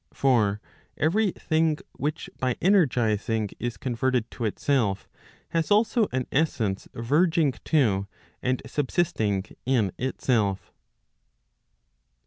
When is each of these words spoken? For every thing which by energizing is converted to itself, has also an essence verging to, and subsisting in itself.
For 0.15 0.59
every 0.97 1.29
thing 1.29 1.77
which 1.91 2.27
by 2.39 2.55
energizing 2.59 3.51
is 3.59 3.77
converted 3.77 4.31
to 4.31 4.45
itself, 4.45 5.07
has 5.49 5.69
also 5.69 6.07
an 6.11 6.25
essence 6.31 6.87
verging 6.95 7.51
to, 7.65 8.07
and 8.41 8.63
subsisting 8.65 9.45
in 9.63 9.91
itself. 9.99 10.73